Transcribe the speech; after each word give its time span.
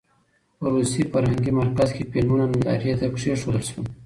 په 0.57 0.65
روسي 0.73 1.01
فرهنګي 1.11 1.51
مرکز 1.59 1.89
کې 1.95 2.09
فلمونه 2.11 2.45
نندارې 2.51 2.91
ته 2.99 3.05
کېښودل 3.15 3.63
شول. 3.69 3.85